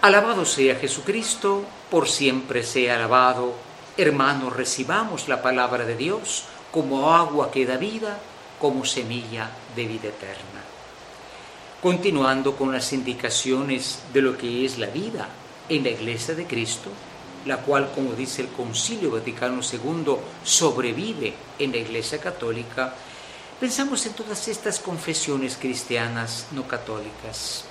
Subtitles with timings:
[0.00, 3.52] Alabado sea Jesucristo, por siempre sea alabado.
[3.96, 8.16] Hermanos, recibamos la palabra de Dios como agua que da vida,
[8.60, 10.62] como semilla de vida eterna.
[11.82, 15.28] Continuando con las indicaciones de lo que es la vida
[15.68, 16.90] en la Iglesia de Cristo,
[17.44, 22.94] la cual, como dice el Concilio Vaticano II, sobrevive en la Iglesia Católica,
[23.58, 27.64] pensamos en todas estas confesiones cristianas no católicas.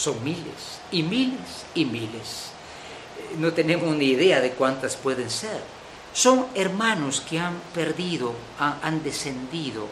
[0.00, 2.52] Son miles y miles y miles.
[3.38, 5.60] No tenemos ni idea de cuántas pueden ser.
[6.12, 9.86] Son hermanos que han perdido, han descendido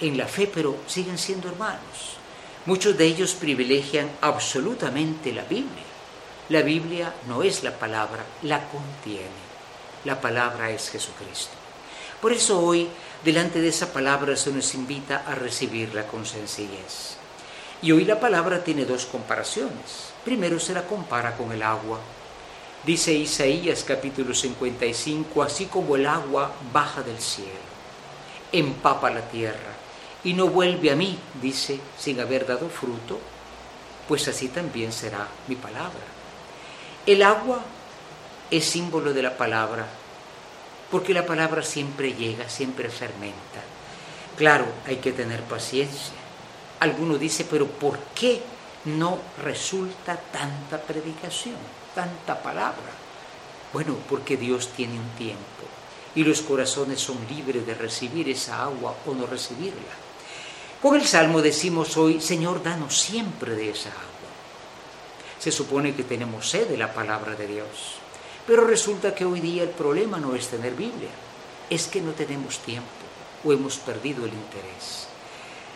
[0.00, 2.18] en la fe, pero siguen siendo hermanos.
[2.66, 5.92] Muchos de ellos privilegian absolutamente la Biblia
[6.52, 9.42] la Biblia no es la palabra, la contiene.
[10.04, 11.54] La palabra es Jesucristo.
[12.20, 12.88] Por eso hoy,
[13.24, 17.16] delante de esa palabra, se nos invita a recibirla con sencillez.
[17.82, 20.12] Y hoy la palabra tiene dos comparaciones.
[20.24, 21.98] Primero se la compara con el agua.
[22.86, 27.50] Dice Isaías capítulo 55, así como el agua baja del cielo,
[28.50, 29.76] empapa la tierra
[30.24, 33.20] y no vuelve a mí, dice, sin haber dado fruto,
[34.08, 36.12] pues así también será mi palabra
[37.04, 37.60] el agua
[38.50, 39.86] es símbolo de la palabra,
[40.90, 43.60] porque la palabra siempre llega, siempre fermenta.
[44.36, 46.21] Claro, hay que tener paciencia.
[46.82, 48.42] Alguno dice, pero ¿por qué
[48.84, 51.56] no resulta tanta predicación,
[51.94, 52.92] tanta palabra?
[53.72, 55.42] Bueno, porque Dios tiene un tiempo
[56.14, 59.94] y los corazones son libres de recibir esa agua o no recibirla.
[60.82, 64.12] Con el Salmo decimos hoy, Señor, danos siempre de esa agua
[65.42, 67.98] se supone que tenemos sed de la palabra de Dios.
[68.46, 71.10] Pero resulta que hoy día el problema no es tener Biblia,
[71.68, 72.86] es que no tenemos tiempo
[73.42, 75.08] o hemos perdido el interés.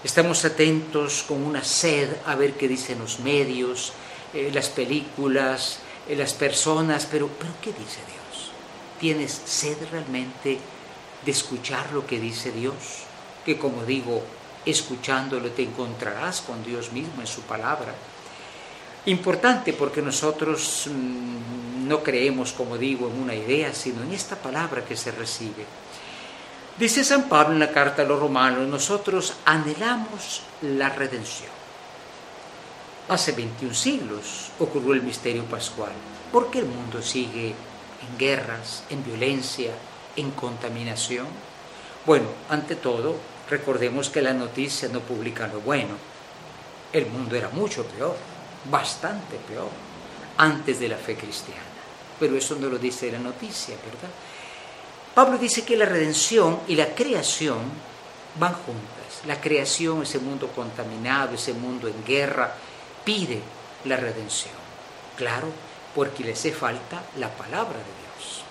[0.05, 3.93] Estamos atentos con una sed a ver qué dicen los medios,
[4.33, 8.51] eh, las películas, eh, las personas, pero, pero ¿qué dice Dios?
[9.01, 10.59] ¿Tienes sed realmente
[11.25, 12.75] de escuchar lo que dice Dios?
[13.45, 14.23] Que como digo,
[14.65, 17.95] escuchándolo te encontrarás con Dios mismo en su palabra
[19.07, 24.85] Importante porque nosotros mm, no creemos, como digo, en una idea, sino en esta palabra
[24.85, 25.65] que se recibe.
[26.79, 31.49] Dice San Pablo en la carta a los romanos, nosotros anhelamos la redención.
[33.09, 35.93] Hace 21 siglos ocurrió el misterio pascual.
[36.31, 39.73] ¿Por qué el mundo sigue en guerras, en violencia,
[40.17, 41.27] en contaminación?
[42.05, 43.17] Bueno, ante todo,
[43.49, 45.95] recordemos que la noticia no publica lo bueno.
[46.93, 48.17] El mundo era mucho peor
[48.71, 49.71] bastante peor
[50.37, 51.63] antes de la fe cristiana.
[52.21, 54.11] Pero eso no lo dice la noticia, ¿verdad?
[55.17, 57.57] Pablo dice que la redención y la creación
[58.39, 59.25] van juntas.
[59.27, 62.53] La creación, ese mundo contaminado, ese mundo en guerra,
[63.03, 63.41] pide
[63.87, 64.53] la redención.
[65.17, 65.49] Claro,
[65.95, 68.43] porque le hace falta la palabra de Dios.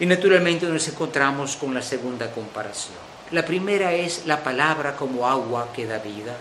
[0.00, 2.98] Y naturalmente nos encontramos con la segunda comparación.
[3.30, 6.36] La primera es la palabra como agua que da vida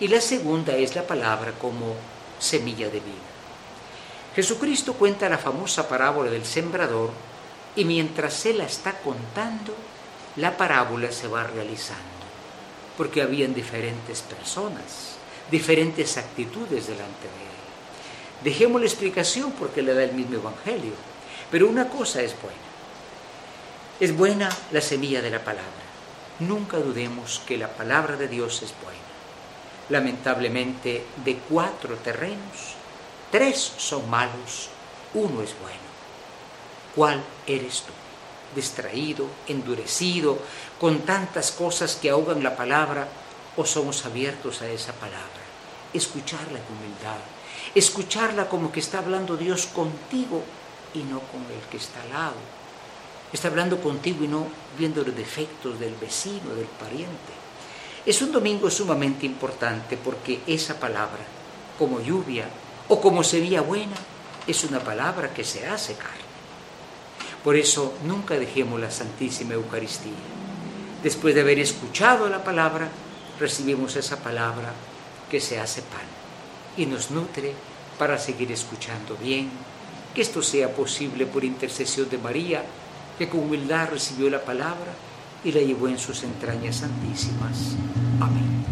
[0.00, 1.92] y la segunda es la palabra como
[2.38, 3.28] semilla de vida.
[4.34, 7.10] Jesucristo cuenta la famosa parábola del sembrador
[7.76, 9.74] y mientras él la está contando,
[10.36, 12.02] la parábola se va realizando,
[12.96, 15.16] porque habían diferentes personas,
[15.50, 18.44] diferentes actitudes delante de él.
[18.44, 20.92] Dejemos la explicación porque le da el mismo Evangelio,
[21.50, 22.56] pero una cosa es buena.
[24.00, 25.64] Es buena la semilla de la palabra.
[26.40, 29.06] Nunca dudemos que la palabra de Dios es buena
[29.88, 32.74] lamentablemente, de cuatro terrenos,
[33.30, 34.68] tres son malos,
[35.14, 35.95] uno es bueno.
[36.96, 37.92] ¿Cuál eres tú?
[38.54, 40.38] Distraído, endurecido,
[40.80, 43.06] con tantas cosas que ahogan la palabra,
[43.56, 45.44] o somos abiertos a esa palabra?
[45.92, 47.20] Escucharla con humildad,
[47.74, 50.42] escucharla como que está hablando Dios contigo
[50.94, 52.36] y no con el que está al lado.
[53.30, 54.46] Está hablando contigo y no
[54.78, 57.36] viendo los defectos del vecino, del pariente.
[58.06, 61.24] Es un domingo sumamente importante porque esa palabra,
[61.78, 62.48] como lluvia
[62.88, 63.96] o como sería buena,
[64.46, 66.35] es una palabra que se hace carne.
[67.46, 70.18] Por eso nunca dejemos la Santísima Eucaristía.
[71.00, 72.88] Después de haber escuchado la palabra,
[73.38, 74.72] recibimos esa palabra
[75.30, 76.08] que se hace pan
[76.76, 77.54] y nos nutre
[78.00, 79.48] para seguir escuchando bien,
[80.12, 82.64] que esto sea posible por intercesión de María,
[83.16, 84.92] que con humildad recibió la palabra
[85.44, 87.76] y la llevó en sus entrañas santísimas.
[88.20, 88.64] Amén.